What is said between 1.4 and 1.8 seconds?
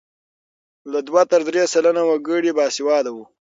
درې